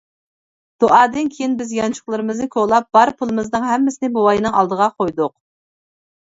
[0.83, 5.37] دۇئادىن كېيىن، بىز يانچۇقلىرىمىزنى كولاپ، بار پۇلىمىزنىڭ ھەممىسىنى بوۋاينىڭ ئالدىغا قويدۇق.